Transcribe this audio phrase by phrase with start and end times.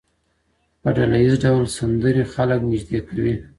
[0.81, 3.33] په ډله ییز ډول سندرې خلک نږدې کوي.